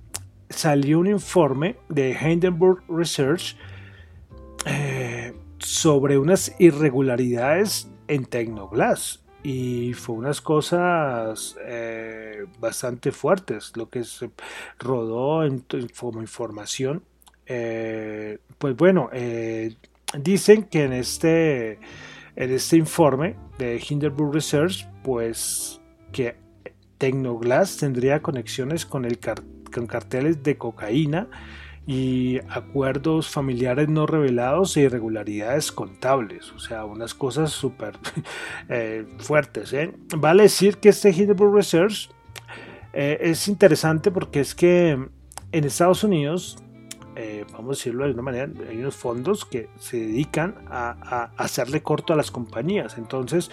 salió 0.49 0.99
un 0.99 1.07
informe 1.07 1.77
de 1.89 2.11
Hindenburg 2.21 2.83
Research 2.89 3.57
eh, 4.67 5.33
sobre 5.59 6.19
unas 6.19 6.57
irregularidades 6.59 7.89
en 8.09 8.25
Tecnoglass 8.25 9.23
y 9.45 9.93
fue 9.93 10.17
unas 10.17 10.41
cosas 10.41 11.57
eh, 11.65 12.45
bastante 12.59 13.13
fuertes 13.13 13.73
lo 13.77 13.89
que 13.89 14.03
se 14.03 14.31
rodó 14.79 15.45
en, 15.45 15.65
como 15.99 16.21
información 16.21 17.03
eh, 17.47 18.39
pues 18.59 18.77
bueno 18.77 19.11
dicen 20.17 20.65
que 20.65 20.85
en 20.85 20.93
este 20.93 21.79
en 22.37 22.53
este 22.53 22.77
informe 22.77 23.37
de 23.59 23.83
Hindenburg 23.87 24.35
Research, 24.35 24.89
pues 25.03 25.81
que 26.13 26.37
Tecnoglass 26.99 27.79
tendría 27.79 28.23
conexiones 28.23 28.87
con, 28.87 29.05
el 29.05 29.19
con 29.19 29.87
carteles 29.87 30.43
de 30.43 30.57
cocaína 30.57 31.29
y 31.87 32.39
acuerdos 32.49 33.29
familiares 33.29 33.89
no 33.89 34.07
revelados 34.07 34.77
e 34.77 34.83
irregularidades 34.83 35.73
contables, 35.73 36.53
o 36.53 36.61
sea, 36.61 36.85
unas 36.85 37.13
cosas 37.13 37.51
súper 37.51 37.99
eh, 38.69 39.05
fuertes. 39.19 39.73
¿eh? 39.73 39.93
Vale 40.17 40.45
decir 40.45 40.79
que 40.79 40.91
este 40.91 41.11
Hindenburg 41.11 41.55
Research 41.55 42.11
eh, 42.93 43.19
es 43.21 43.49
interesante 43.49 44.11
porque 44.11 44.41
es 44.41 44.55
que 44.55 44.91
en 45.53 45.65
Estados 45.65 46.05
Unidos 46.05 46.57
eh, 47.17 47.45
vamos 47.53 47.67
a 47.67 47.79
decirlo 47.79 48.05
de 48.05 48.11
alguna 48.11 48.23
manera, 48.23 48.51
hay 48.69 48.79
unos 48.79 48.97
fondos 48.97 49.45
que 49.45 49.69
se 49.79 49.99
dedican 49.99 50.55
a, 50.69 51.31
hacerle 51.37 51.83
corto 51.83 52.13
a 52.13 52.17
las 52.17 52.31
compañías. 52.31 52.97
Entonces, 52.99 53.51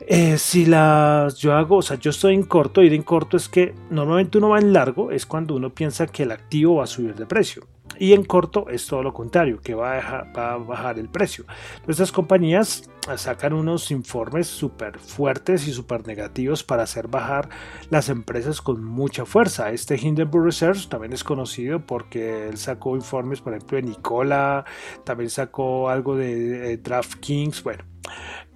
eh, 0.00 0.38
si 0.38 0.66
las 0.66 1.36
yo 1.36 1.54
hago, 1.54 1.76
o 1.76 1.82
sea, 1.82 1.98
yo 1.98 2.10
estoy 2.10 2.34
en 2.34 2.42
corto, 2.42 2.82
ir 2.82 2.94
en 2.94 3.02
corto 3.02 3.36
es 3.36 3.48
que 3.48 3.74
normalmente 3.90 4.38
uno 4.38 4.50
va 4.50 4.58
en 4.58 4.72
largo, 4.72 5.10
es 5.10 5.26
cuando 5.26 5.54
uno 5.54 5.70
piensa 5.70 6.06
que 6.06 6.24
el 6.24 6.32
activo 6.32 6.76
va 6.76 6.84
a 6.84 6.88
subir 6.88 7.14
de 7.14 7.26
precio. 7.26 7.66
Y 8.02 8.14
en 8.14 8.24
corto 8.24 8.68
es 8.68 8.84
todo 8.88 9.04
lo 9.04 9.14
contrario, 9.14 9.60
que 9.62 9.76
va 9.76 9.96
a, 10.34 10.56
bajar 10.56 10.98
el 10.98 11.08
precio. 11.08 11.44
Estas 11.86 12.10
compañías 12.10 12.90
sacan 13.16 13.52
unos 13.52 13.92
informes 13.92 14.48
súper 14.48 14.98
fuertes 14.98 15.68
y 15.68 15.72
súper 15.72 16.04
negativos 16.04 16.64
para 16.64 16.82
hacer 16.82 17.06
bajar 17.06 17.48
las 17.90 18.08
empresas 18.08 18.60
con 18.60 18.82
mucha 18.82 19.24
fuerza. 19.24 19.70
Este 19.70 19.96
Hindenburg 19.96 20.46
Research 20.46 20.88
también 20.88 21.12
es 21.12 21.22
conocido 21.22 21.86
porque 21.86 22.48
él 22.48 22.58
sacó 22.58 22.96
informes, 22.96 23.40
por 23.40 23.54
ejemplo, 23.54 23.76
de 23.76 23.82
Nicola, 23.82 24.64
también 25.04 25.30
sacó 25.30 25.88
algo 25.88 26.16
de, 26.16 26.78
DraftKings, 26.78 27.62
bueno. 27.62 27.84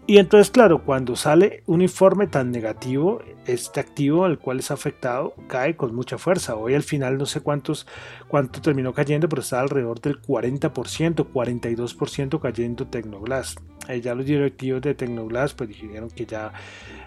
Y 0.08 0.18
entonces, 0.18 0.52
claro, 0.52 0.84
cuando 0.84 1.16
sale 1.16 1.64
un 1.66 1.82
informe 1.82 2.28
tan 2.28 2.52
negativo, 2.52 3.22
este 3.44 3.80
activo 3.80 4.24
al 4.24 4.38
cual 4.38 4.60
es 4.60 4.70
afectado 4.70 5.34
cae 5.48 5.74
con 5.74 5.96
mucha 5.96 6.16
fuerza. 6.16 6.54
Hoy 6.54 6.74
al 6.74 6.84
final 6.84 7.18
no 7.18 7.26
sé 7.26 7.40
cuántos, 7.40 7.88
cuánto 8.28 8.60
terminó 8.60 8.94
cayendo, 8.94 9.28
pero 9.28 9.42
está 9.42 9.58
alrededor 9.58 10.00
del 10.00 10.22
40%, 10.22 10.70
42% 11.32 12.40
cayendo 12.40 12.86
Tecnoglass. 12.86 13.56
Eh, 13.88 14.00
ya 14.00 14.14
los 14.14 14.26
directivos 14.26 14.82
de 14.82 14.94
Tecnoglass 14.94 15.54
pues 15.54 15.68
dijeron 15.68 16.10
que 16.10 16.26
ya 16.26 16.52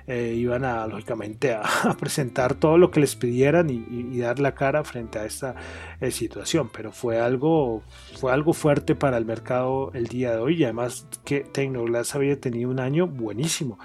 eh, 0.07 0.33
iban 0.35 0.65
a, 0.65 0.87
lógicamente, 0.87 1.53
a, 1.53 1.63
presentar 1.99 2.55
todo 2.55 2.77
lo 2.77 2.89
que 2.91 2.99
les 2.99 3.15
pidieran 3.15 3.69
y, 3.69 4.17
dar 4.19 4.39
la 4.39 4.53
cara 4.55 4.83
frente 4.83 5.19
a 5.19 5.25
esta 5.25 5.55
eh, 6.01 6.11
situación. 6.11 6.69
Pero 6.73 6.91
fue 6.91 7.19
algo, 7.19 7.83
fue 8.17 8.31
algo 8.31 8.53
fuerte 8.53 8.95
para 8.95 9.17
el 9.17 9.25
mercado 9.25 9.91
el 9.93 10.07
día 10.07 10.31
de 10.31 10.37
hoy 10.37 10.55
y 10.55 10.63
además 10.63 11.07
que 11.25 11.41
Tecnoglass 11.41 12.15
había 12.15 12.39
tenido 12.39 12.69
un 12.69 12.79
año 12.79 13.07
buenísimo. 13.07 13.77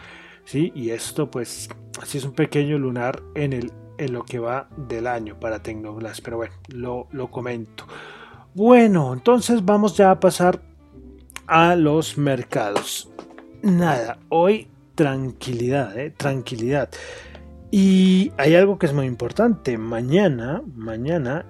¿sí? 0.44 0.72
Y 0.74 0.90
esto 0.90 1.30
pues 1.30 1.68
así 2.00 2.18
es 2.18 2.24
un 2.24 2.32
pequeño 2.32 2.78
lunar 2.78 3.22
en, 3.34 3.52
el, 3.52 3.72
en 3.98 4.12
lo 4.12 4.24
que 4.24 4.38
va 4.38 4.68
del 4.76 5.06
año 5.06 5.38
para 5.38 5.62
Tecnoglass. 5.62 6.20
Pero 6.20 6.38
bueno, 6.38 6.54
lo, 6.68 7.06
lo 7.10 7.30
comento. 7.30 7.86
Bueno, 8.54 9.12
entonces 9.12 9.64
vamos 9.64 9.96
ya 9.96 10.12
a 10.12 10.20
pasar 10.20 10.60
a 11.46 11.76
los 11.76 12.18
mercados. 12.18 13.10
Nada, 13.62 14.18
hoy 14.28 14.68
tranquilidad, 14.94 15.98
¿eh? 15.98 16.10
tranquilidad. 16.10 16.88
Y 17.70 18.32
hay 18.36 18.54
algo 18.54 18.78
que 18.78 18.86
es 18.86 18.92
muy 18.92 19.06
importante. 19.06 19.78
Mañana, 19.78 20.62
mañana 20.76 21.44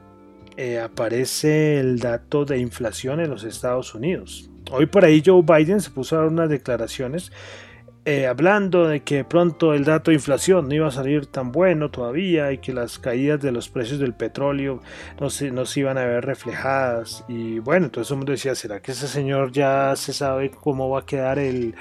eh, 0.56 0.78
aparece 0.78 1.78
el 1.78 1.98
dato 1.98 2.44
de 2.44 2.58
inflación 2.58 3.20
en 3.20 3.30
los 3.30 3.44
Estados 3.44 3.94
Unidos. 3.94 4.48
Hoy 4.70 4.86
por 4.86 5.04
ahí 5.04 5.22
Joe 5.24 5.42
Biden 5.42 5.80
se 5.80 5.90
puso 5.90 6.16
a 6.16 6.20
dar 6.20 6.28
unas 6.28 6.48
declaraciones 6.48 7.32
eh, 8.06 8.26
hablando 8.26 8.87
de 8.87 9.00
que 9.00 9.25
pronto 9.25 9.73
el 9.73 9.84
dato 9.84 10.11
de 10.11 10.16
inflación 10.16 10.68
no 10.68 10.75
iba 10.75 10.88
a 10.88 10.90
salir 10.90 11.26
tan 11.26 11.52
bueno 11.52 11.90
todavía 11.90 12.52
y 12.52 12.58
que 12.58 12.75
las 12.75 12.99
caídas 12.99 13.40
de 13.40 13.50
los 13.50 13.70
precios 13.70 13.99
del 13.99 14.12
petróleo 14.12 14.82
no 15.18 15.30
se, 15.30 15.50
no 15.50 15.64
se 15.64 15.80
iban 15.80 15.96
a 15.96 16.04
ver 16.04 16.25
reflejadas. 16.26 17.25
Y 17.28 17.61
bueno, 17.61 17.87
entonces 17.87 18.11
el 18.11 18.18
mundo 18.18 18.32
decía, 18.32 18.54
¿será 18.54 18.80
que 18.80 18.92
ese 18.92 19.08
señor 19.08 19.52
ya 19.52 19.96
se 19.96 20.12
sabe 20.12 20.50
cómo 20.50 20.90
va 20.90 21.00
a 21.00 21.06
quedar 21.06 21.38
el, 21.38 21.75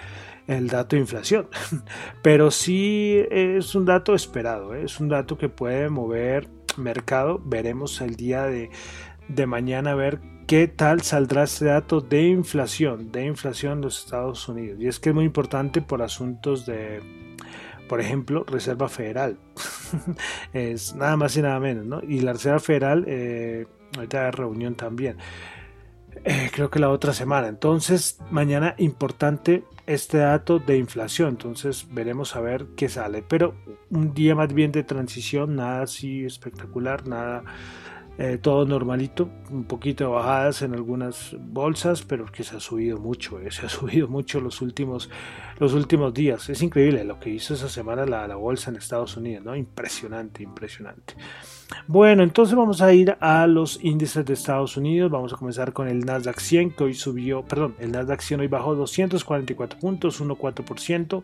el 0.47 0.69
dato 0.69 0.95
de 0.95 1.01
inflación? 1.01 1.47
Pero 2.21 2.51
sí 2.51 3.21
es 3.29 3.75
un 3.75 3.85
dato 3.85 4.15
esperado, 4.15 4.75
¿eh? 4.75 4.83
es 4.85 4.99
un 5.01 5.09
dato 5.09 5.37
que 5.37 5.49
puede 5.49 5.89
mover 5.89 6.47
mercado. 6.77 7.41
Veremos 7.43 7.99
el 7.99 8.15
día 8.15 8.45
de, 8.45 8.69
de 9.27 9.45
mañana 9.45 9.91
a 9.91 9.95
ver 9.95 10.19
qué 10.47 10.67
tal 10.67 11.01
saldrá 11.01 11.43
este 11.43 11.65
dato 11.65 12.01
de 12.01 12.27
inflación, 12.27 13.11
de 13.11 13.25
inflación 13.25 13.73
en 13.73 13.81
los 13.81 13.99
Estados 13.99 14.47
Unidos. 14.47 14.79
Y 14.79 14.87
es 14.87 14.99
que 14.99 15.09
es 15.09 15.15
muy 15.15 15.25
importante 15.25 15.81
por 15.81 16.01
asuntos 16.01 16.65
de, 16.65 17.01
por 17.87 18.01
ejemplo, 18.01 18.43
Reserva 18.45 18.89
Federal. 18.89 19.37
es 20.53 20.95
nada 20.95 21.17
más 21.17 21.35
y 21.37 21.41
nada 21.41 21.59
menos, 21.59 21.85
¿no? 21.85 22.01
Y 22.01 22.21
la 22.21 22.33
Reserva 22.33 22.59
Federal, 22.59 23.05
eh, 23.07 23.65
ahorita 23.95 24.25
hay 24.25 24.31
reunión 24.31 24.75
también. 24.75 25.17
Eh, 26.25 26.49
creo 26.53 26.69
que 26.69 26.79
la 26.79 26.89
otra 26.89 27.13
semana. 27.13 27.47
Entonces, 27.47 28.19
mañana 28.31 28.75
importante 28.77 29.63
este 29.87 30.19
dato 30.19 30.59
de 30.59 30.77
inflación. 30.77 31.29
Entonces, 31.29 31.87
veremos 31.91 32.35
a 32.35 32.41
ver 32.41 32.67
qué 32.77 32.87
sale. 32.89 33.23
Pero 33.27 33.55
un 33.89 34.13
día 34.13 34.35
más 34.35 34.53
bien 34.53 34.71
de 34.71 34.83
transición, 34.83 35.55
nada 35.55 35.83
así 35.83 36.23
espectacular, 36.23 37.07
nada 37.07 37.43
eh, 38.19 38.37
todo 38.39 38.65
normalito, 38.65 39.27
un 39.49 39.63
poquito 39.63 40.03
de 40.03 40.11
bajadas 40.11 40.61
en 40.61 40.75
algunas 40.75 41.35
bolsas, 41.39 42.03
pero 42.03 42.25
que 42.25 42.43
se 42.43 42.57
ha 42.57 42.59
subido 42.59 42.99
mucho, 42.99 43.39
eh, 43.39 43.49
se 43.49 43.65
ha 43.65 43.69
subido 43.69 44.07
mucho 44.07 44.39
los 44.39 44.61
últimos, 44.61 45.09
los 45.57 45.73
últimos 45.73 46.13
días. 46.13 46.47
Es 46.49 46.61
increíble 46.61 47.03
lo 47.05 47.19
que 47.19 47.31
hizo 47.31 47.55
esa 47.55 47.69
semana 47.69 48.05
la, 48.05 48.27
la, 48.27 48.35
bolsa 48.35 48.69
en 48.69 48.77
Estados 48.77 49.17
Unidos, 49.17 49.43
¿no? 49.43 49.55
Impresionante, 49.55 50.43
impresionante. 50.43 51.15
Bueno, 51.87 52.21
entonces 52.21 52.55
vamos 52.55 52.83
a 52.83 52.93
ir 52.93 53.17
a 53.19 53.47
los 53.47 53.83
índices 53.83 54.23
de 54.25 54.33
Estados 54.33 54.77
Unidos. 54.77 55.09
Vamos 55.09 55.33
a 55.33 55.37
comenzar 55.37 55.73
con 55.73 55.87
el 55.87 56.01
Nasdaq 56.01 56.39
100 56.39 56.71
que 56.71 56.83
hoy 56.83 56.93
subió, 56.93 57.43
perdón, 57.43 57.75
el 57.79 57.91
Nasdaq 57.91 58.21
100 58.21 58.41
hoy 58.41 58.47
bajó 58.47 58.75
244 58.75 59.79
puntos, 59.79 60.21
1,4% 60.21 61.23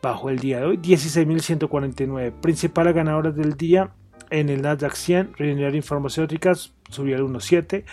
bajo 0.00 0.30
el 0.30 0.38
día 0.38 0.60
de 0.60 0.66
hoy 0.66 0.78
16.149. 0.78 2.32
Principales 2.40 2.94
ganadoras 2.94 3.36
del 3.36 3.54
día 3.54 3.90
en 4.30 4.48
el 4.48 4.62
Nasdaq 4.62 4.94
100, 4.94 5.34
Regenerar 5.36 5.82
Farmacéuticas 5.82 6.72
subió 6.90 7.16
el 7.16 7.22
1.7, 7.22 7.84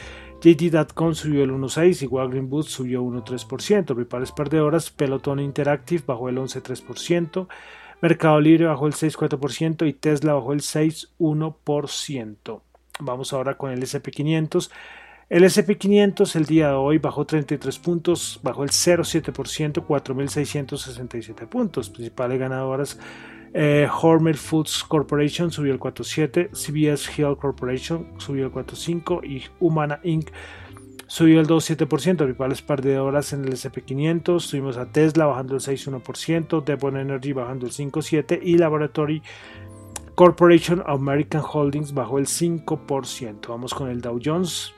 JD.com 0.41 1.13
subió 1.13 1.43
el 1.43 1.51
1.6 1.51 2.03
y 2.03 2.07
Walgreens 2.07 2.49
Boots 2.49 2.69
subió 2.69 3.03
1.3%. 3.03 3.85
Principales 3.85 4.31
perdedoras, 4.31 4.89
Peloton 4.91 5.39
Interactive 5.39 6.03
bajó 6.05 6.29
el 6.29 6.37
11.3%, 6.37 7.47
Mercado 8.01 8.41
Libre 8.41 8.65
bajó 8.65 8.87
el 8.87 8.93
6.4% 8.93 9.87
y 9.87 9.93
Tesla 9.93 10.33
bajó 10.33 10.51
el 10.51 10.59
6.1%. 10.59 12.61
Vamos 12.99 13.31
ahora 13.31 13.57
con 13.57 13.71
el 13.71 13.81
SP500. 13.81 14.69
El 15.29 15.45
SP500 15.45 16.35
el 16.35 16.45
día 16.45 16.67
de 16.67 16.73
hoy 16.73 16.97
bajó 16.97 17.25
33 17.25 17.79
puntos, 17.79 18.39
bajó 18.43 18.63
el 18.63 18.69
0,7%, 18.69 19.85
4.667 19.87 21.47
puntos. 21.47 21.89
Principales 21.89 22.37
ganadoras, 22.37 22.99
eh, 23.53 23.87
Hormel 24.01 24.35
Foods 24.35 24.83
Corporation 24.83 25.51
subió 25.51 25.73
el 25.73 25.79
4.7, 25.79 26.49
CBS 26.53 27.09
Hill 27.15 27.37
Corporation 27.37 28.07
subió 28.17 28.47
el 28.47 28.51
4.5 28.51 29.23
y 29.23 29.43
Humana 29.59 29.99
Inc. 30.03 30.31
subió 31.07 31.39
el 31.39 31.47
2.7%. 31.47 31.87
Principales 32.17 32.61
perdedoras 32.63 33.31
en 33.33 33.45
el 33.45 33.53
SP500, 33.53 34.49
tuvimos 34.49 34.77
a 34.77 34.91
Tesla 34.91 35.27
bajando 35.27 35.55
el 35.55 35.61
6.1%, 35.61 36.63
Devon 36.63 36.97
Energy 36.97 37.33
bajando 37.33 37.67
el 37.67 37.71
5.7% 37.71 38.39
y 38.41 38.57
Laboratory 38.57 39.21
Corporation 40.15 40.83
American 40.85 41.43
Holdings 41.47 41.93
bajó 41.93 42.17
el 42.17 42.25
5%. 42.25 43.47
Vamos 43.47 43.73
con 43.73 43.89
el 43.89 44.01
Dow 44.01 44.19
Jones 44.23 44.73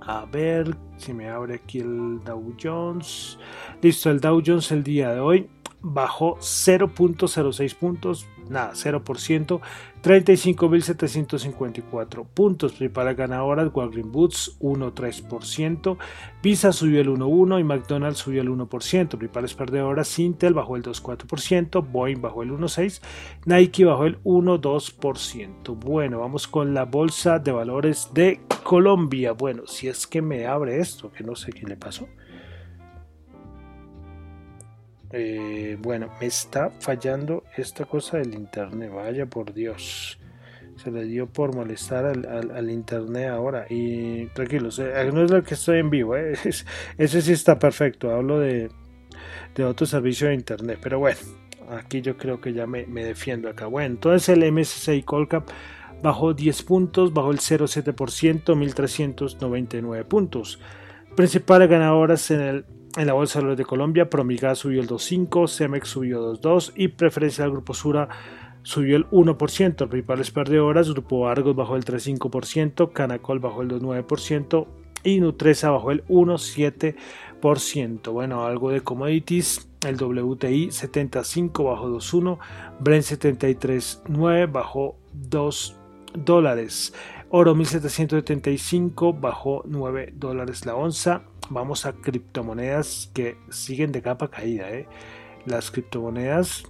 a 0.00 0.24
ver 0.24 0.76
si 0.96 1.12
me 1.12 1.28
abre 1.28 1.56
aquí 1.56 1.80
el 1.80 2.20
Dow 2.24 2.54
Jones. 2.60 3.38
Listo, 3.82 4.10
el 4.10 4.20
Dow 4.20 4.42
Jones 4.44 4.72
el 4.72 4.82
día 4.82 5.12
de 5.12 5.20
hoy 5.20 5.50
bajó 5.80 6.36
0.06 6.38 7.76
puntos, 7.76 8.26
nada, 8.48 8.72
0%, 8.72 9.60
35.754 10.02 12.26
puntos. 12.26 12.72
Principales 12.72 13.16
ganadoras, 13.16 13.70
Walgreens 13.72 14.10
Boots 14.10 14.58
1.3%, 14.60 15.96
Visa 16.42 16.72
subió 16.72 17.00
el 17.00 17.08
1.1% 17.08 17.60
y 17.60 17.64
McDonald's 17.64 18.18
subió 18.18 18.42
el 18.42 18.50
1%. 18.50 19.08
Principales 19.08 19.54
perdedoras, 19.54 20.18
Intel 20.18 20.52
bajó 20.54 20.74
el 20.76 20.82
2.4%, 20.82 21.86
Boeing 21.86 22.20
bajó 22.20 22.42
el 22.42 22.50
1.6%, 22.52 23.00
Nike 23.46 23.84
bajó 23.84 24.06
el 24.06 24.20
1.2%. 24.22 25.78
Bueno, 25.78 26.18
vamos 26.20 26.48
con 26.48 26.74
la 26.74 26.84
bolsa 26.84 27.38
de 27.38 27.52
valores 27.52 28.10
de 28.14 28.40
Colombia. 28.62 29.32
Bueno, 29.32 29.66
si 29.66 29.88
es 29.88 30.06
que 30.06 30.22
me 30.22 30.46
abre 30.46 30.80
esto, 30.80 31.12
que 31.12 31.24
no 31.24 31.34
sé 31.34 31.52
qué 31.52 31.66
le 31.66 31.76
pasó. 31.76 32.08
Eh, 35.10 35.78
bueno, 35.80 36.10
me 36.20 36.26
está 36.26 36.70
fallando 36.80 37.44
esta 37.56 37.86
cosa 37.86 38.18
del 38.18 38.34
internet, 38.34 38.90
vaya 38.92 39.26
por 39.26 39.54
Dios. 39.54 40.18
Se 40.76 40.90
le 40.92 41.04
dio 41.04 41.26
por 41.26 41.54
molestar 41.54 42.04
al, 42.04 42.70
internet 42.70 43.30
ahora. 43.30 43.66
Y 43.68 44.26
tranquilos, 44.26 44.78
eh, 44.78 45.10
no 45.12 45.24
es 45.24 45.30
lo 45.30 45.42
que 45.42 45.54
estoy 45.54 45.78
en 45.78 45.90
vivo, 45.90 46.16
eh, 46.16 46.34
ese 46.98 47.22
sí 47.22 47.32
está 47.32 47.58
perfecto. 47.58 48.10
Hablo 48.10 48.38
de, 48.38 48.70
de 49.54 49.64
otro 49.64 49.86
servicio 49.86 50.28
de 50.28 50.34
internet, 50.34 50.78
pero 50.80 50.98
bueno, 50.98 51.18
aquí 51.70 52.00
yo 52.00 52.16
creo 52.16 52.40
que 52.40 52.52
ya 52.52 52.66
me, 52.66 52.86
me 52.86 53.04
defiendo 53.04 53.48
acá. 53.48 53.66
Bueno, 53.66 53.94
entonces 53.94 54.28
el 54.28 54.52
MSCI 54.52 55.02
Colcap 55.02 55.48
bajó 56.02 56.34
10 56.34 56.62
puntos, 56.62 57.12
bajó 57.12 57.32
el 57.32 57.38
0,7%, 57.38 58.54
1399 58.54 60.04
puntos. 60.04 60.60
Principales 61.16 61.68
ganadoras 61.68 62.30
en 62.30 62.40
el 62.40 62.64
en 62.98 63.06
la 63.06 63.12
Bolsa 63.12 63.40
de 63.40 63.54
de 63.54 63.64
Colombia, 63.64 64.10
Promigas 64.10 64.58
subió 64.58 64.80
el 64.80 64.88
2.5, 64.88 65.48
Cemex 65.48 65.88
subió 65.88 66.34
2.2 66.34 66.72
y 66.74 66.88
Preferencia 66.88 67.44
del 67.44 67.52
Grupo 67.52 67.72
Sura 67.72 68.08
subió 68.62 68.96
el 68.96 69.08
1%. 69.10 69.88
Principales 69.88 70.32
perdedoras, 70.32 70.90
Grupo 70.90 71.28
Argos 71.28 71.54
bajó 71.54 71.76
el 71.76 71.84
3.5%, 71.84 72.92
Canacol 72.92 73.38
bajó 73.38 73.62
el 73.62 73.68
2.9% 73.68 74.66
y 75.04 75.20
Nutresa 75.20 75.70
bajó 75.70 75.92
el 75.92 76.04
1.7%. 76.06 78.12
Bueno, 78.12 78.44
algo 78.44 78.70
de 78.70 78.80
commodities, 78.80 79.68
el 79.86 79.96
WTI 79.96 80.72
75 80.72 81.64
bajó 81.64 81.88
2.1, 81.88 82.38
Brent 82.80 83.04
73.9 83.04 84.50
bajó 84.50 84.96
2 85.12 85.76
dólares. 86.14 86.94
Oro 87.30 87.54
1775 87.54 89.12
bajó 89.12 89.62
9 89.66 90.14
dólares 90.16 90.64
la 90.64 90.74
onza 90.74 91.22
vamos 91.50 91.86
a 91.86 91.92
criptomonedas 91.92 93.10
que 93.14 93.36
siguen 93.50 93.92
de 93.92 94.02
capa 94.02 94.28
caída. 94.28 94.70
¿eh? 94.70 94.86
Las 95.46 95.70
criptomonedas 95.70 96.64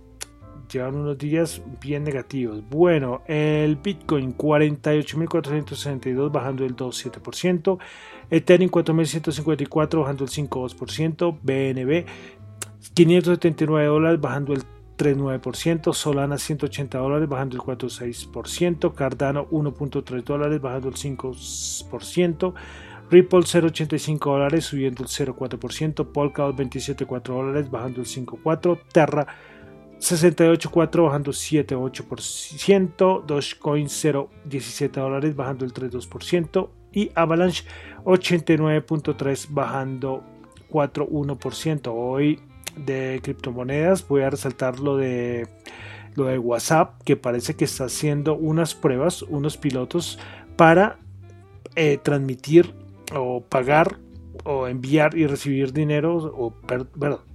llevan 0.71 0.97
unos 0.97 1.19
días 1.19 1.63
bien 1.81 2.05
negativos. 2.05 2.63
Bueno, 2.69 3.23
el 3.27 3.77
Bitcoin 3.77 4.37
48.462 4.37 6.31
bajando 6.31 6.65
el 6.65 6.77
2,7%. 6.77 7.79
Ethereum 8.31 8.71
4.154 8.71 10.01
bajando 10.01 10.25
el 10.25 10.31
5,2%. 10.31 11.39
BNB 11.43 12.07
579 12.95 13.87
dólares 13.87 14.21
bajando 14.21 14.53
el 14.53 14.63
3,9%, 14.99 15.95
Solana 15.95 16.37
180 16.37 16.99
dólares 16.99 17.29
bajando 17.29 17.57
el 17.57 17.63
4,6%, 17.63 18.95
Cardano 18.95 19.49
1.3 19.49 20.25
dólares 20.25 20.61
bajando 20.61 20.89
el 20.89 20.95
5%, 20.95 22.55
Ripple 23.11 23.39
0.85 23.41 24.19
dólares 24.19 24.65
subiendo 24.67 25.03
el 25.03 25.09
0.4%, 25.09 26.13
Polkadot 26.13 26.57
27.4 26.57 27.23
dólares 27.23 27.71
bajando 27.71 28.01
el 28.01 28.07
5.4%, 28.07 28.81
Terra 28.93 29.27
68.4 29.99 31.05
bajando 31.05 31.33
7.8%, 31.33 33.25
Dogecoin 33.25 33.87
0.17 33.87 34.91
dólares 34.91 35.35
bajando 35.35 35.65
el 35.65 35.73
3.2% 35.73 36.69
y 36.93 37.11
Avalanche 37.15 37.65
89.3 38.05 39.47
bajando 39.51 40.23
4.1%. 40.71 41.93
Hoy 41.93 42.41
de 42.77 43.21
criptomonedas 43.23 44.07
voy 44.07 44.23
a 44.23 44.31
resaltar 44.31 44.79
lo 44.81 44.97
de 44.97 45.49
lo 46.15 46.25
de 46.25 46.39
WhatsApp 46.39 47.01
que 47.05 47.17
parece 47.17 47.55
que 47.55 47.65
está 47.65 47.85
haciendo 47.85 48.35
unas 48.35 48.75
pruebas, 48.75 49.23
unos 49.23 49.57
pilotos 49.57 50.19
para 50.57 50.99
eh, 51.77 51.99
transmitir 52.03 52.75
o 53.15 53.41
pagar 53.43 53.99
o 54.45 54.67
enviar 54.67 55.17
y 55.17 55.27
recibir 55.27 55.73
dinero, 55.73 56.17
o 56.17 56.53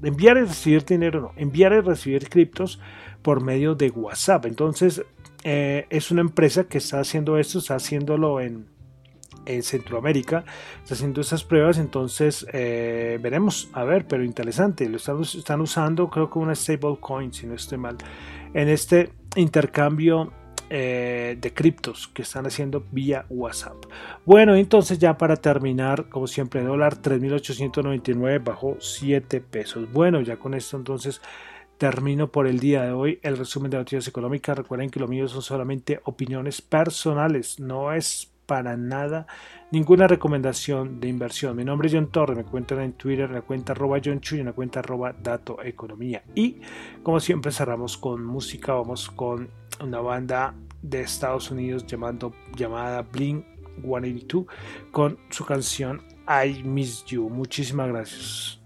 enviar 0.02 0.38
y 0.38 0.42
recibir 0.42 0.86
dinero, 0.86 1.22
no, 1.22 1.32
enviar 1.36 1.74
y 1.74 1.82
recibir 1.82 2.30
criptos 2.30 2.80
por 3.22 3.42
medio 3.42 3.76
de 3.76 3.90
WhatsApp. 3.90 4.46
Entonces, 4.46 5.04
eh, 5.44 5.86
es 5.90 6.12
una 6.12 6.22
empresa 6.22 6.64
que 6.66 6.78
está 6.78 7.00
haciendo 7.00 7.38
esto, 7.38 7.60
está 7.60 7.76
haciéndolo 7.76 8.40
en, 8.42 8.66
en 9.46 9.64
Centroamérica, 9.64 10.46
está 10.82 10.96
haciendo 10.96 11.22
esas 11.22 11.44
pruebas, 11.44 11.78
entonces 11.78 12.46
eh, 12.54 13.20
veremos, 13.22 13.70
a 13.74 13.84
ver, 13.84 14.06
pero 14.08 14.24
interesante, 14.24 14.88
lo 14.90 14.98
están, 14.98 15.22
están 15.22 15.62
usando 15.62 16.10
creo 16.10 16.30
que 16.30 16.40
una 16.40 16.56
stablecoin, 16.56 17.34
si 17.34 17.48
no 17.48 17.56
estoy 17.56 17.78
mal, 17.78 17.98
en 18.54 18.70
este 18.70 19.12
intercambio 19.36 20.32
eh, 20.76 21.38
de 21.40 21.54
criptos 21.54 22.08
que 22.08 22.24
están 22.24 22.48
haciendo 22.48 22.84
vía 22.92 23.28
WhatsApp. 23.30 23.76
Bueno, 24.26 24.56
entonces 24.56 24.98
ya 24.98 25.18
para 25.20 25.36
terminar, 25.36 26.10
como 26.10 26.26
siempre, 26.26 26.64
dólar 26.64 27.00
3.899 27.00 28.44
bajó 28.44 28.78
7 28.80 29.40
pesos. 29.42 29.92
Bueno, 29.92 30.22
ya 30.22 30.38
con 30.38 30.56
esto 30.56 30.78
entonces 30.78 31.22
termino 31.78 32.32
por 32.32 32.48
el 32.48 32.60
día 32.60 32.82
de 32.82 32.92
hoy 32.92 33.20
el 33.22 33.38
resumen 33.38 33.70
de 33.70 33.78
noticias 33.78 34.08
económicas. 34.08 34.58
Recuerden 34.58 34.90
que 34.90 35.00
lo 35.00 35.08
mío 35.08 35.28
son 35.28 35.44
solamente 35.44 36.02
opiniones 36.06 36.60
personales, 36.62 37.60
no 37.60 37.94
es 37.94 38.33
para 38.46 38.78
nada 38.78 39.28
ninguna 39.72 40.08
recomendación 40.08 41.00
de 41.00 41.08
inversión. 41.08 41.56
Mi 41.56 41.66
nombre 41.66 41.88
es 41.88 41.94
John 41.94 42.12
Torres, 42.12 42.36
me 42.36 42.44
encuentran 42.44 42.82
en 42.82 42.94
Twitter 42.94 43.30
la 43.30 43.42
cuenta 43.42 43.74
arroba 43.74 44.00
John 44.04 44.20
Chu 44.22 44.36
y 44.36 44.40
en 44.40 44.46
la 44.46 44.54
cuenta 44.54 44.80
arroba 44.80 45.14
Dato 45.14 45.64
Economía. 45.64 46.24
Y 46.36 46.62
como 47.02 47.20
siempre 47.20 47.52
cerramos 47.52 47.98
con 47.98 48.24
música, 48.24 48.74
vamos 48.74 49.10
con 49.10 49.50
una 49.82 50.00
banda 50.00 50.54
de 50.82 51.02
Estados 51.02 51.50
Unidos 51.52 51.86
llamando, 51.88 52.34
llamada 52.56 53.02
Blink 53.02 53.46
182 53.82 54.46
con 54.92 55.18
su 55.30 55.46
canción 55.46 56.02
I 56.28 56.64
Miss 56.64 57.06
You. 57.06 57.30
Muchísimas 57.30 57.88
gracias. 57.88 58.63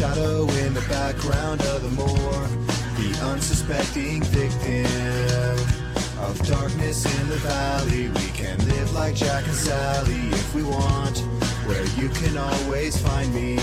Shadow 0.00 0.48
in 0.64 0.72
the 0.72 0.80
background 0.88 1.60
of 1.60 1.82
the 1.82 1.90
moor. 1.90 2.38
The 2.96 3.20
unsuspecting 3.32 4.22
victim 4.22 5.58
of 6.24 6.38
darkness 6.48 7.04
in 7.20 7.28
the 7.28 7.36
valley. 7.36 8.08
We 8.08 8.28
can 8.32 8.56
live 8.66 8.94
like 8.94 9.14
Jack 9.14 9.44
and 9.44 9.54
Sally 9.54 10.22
if 10.30 10.54
we 10.54 10.62
want. 10.62 11.18
Where 11.68 11.84
you 12.00 12.08
can 12.08 12.38
always 12.38 12.96
find 12.96 13.34
me. 13.34 13.58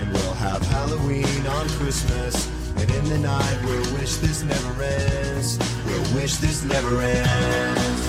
And 0.00 0.12
we'll 0.12 0.34
have 0.34 0.62
Halloween 0.66 1.46
on 1.46 1.68
Christmas. 1.78 2.50
And 2.78 2.90
in 2.90 3.04
the 3.04 3.18
night 3.18 3.58
we'll 3.64 3.92
wish 4.00 4.16
this 4.16 4.42
never 4.42 4.82
ends. 4.82 5.60
We'll 5.86 6.14
wish 6.16 6.38
this 6.38 6.64
never 6.64 7.00
ends. 7.00 8.05